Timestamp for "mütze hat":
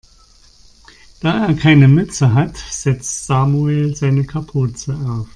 1.87-2.57